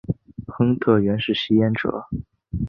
[0.47, 2.07] 亨特原是吸烟者。